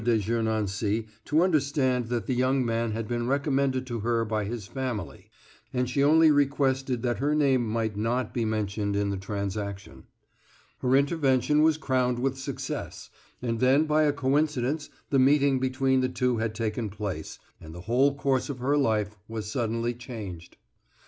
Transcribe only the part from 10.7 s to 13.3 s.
Her intervention was crowned with success,